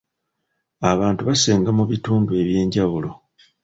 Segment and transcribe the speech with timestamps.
[0.91, 3.09] Abantu basenga mu bitundu eby'enjawulo.